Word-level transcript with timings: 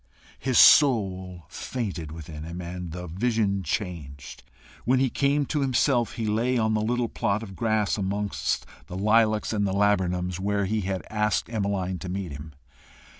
His 0.39 0.57
soul 0.57 1.43
fainted 1.47 2.11
within 2.11 2.41
him, 2.43 2.59
and 2.59 2.91
the 2.91 3.05
vision 3.05 3.61
changed. 3.61 4.41
When 4.83 4.97
he 4.99 5.11
came 5.11 5.45
to 5.45 5.59
himself, 5.61 6.13
he 6.13 6.25
lay 6.25 6.57
on 6.57 6.73
the 6.73 6.81
little 6.81 7.07
plot 7.07 7.43
of 7.43 7.55
grass 7.55 7.99
amongst 7.99 8.65
the 8.87 8.97
lilacs 8.97 9.53
and 9.53 9.63
laburnums 9.67 10.39
where 10.39 10.65
he 10.65 10.81
had 10.81 11.05
asked 11.11 11.51
Emmeline 11.51 11.99
to 11.99 12.09
meet 12.09 12.31
him. 12.31 12.53